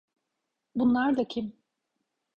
Bunlar 0.75 1.17
da 1.17 1.27
kim? 1.27 1.53